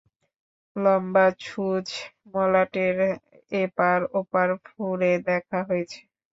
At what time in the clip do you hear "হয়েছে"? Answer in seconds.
5.69-5.99